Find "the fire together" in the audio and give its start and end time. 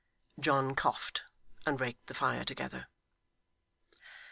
2.07-2.87